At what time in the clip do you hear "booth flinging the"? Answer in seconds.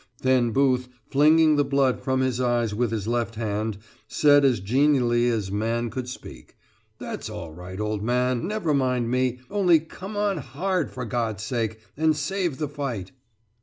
0.49-1.63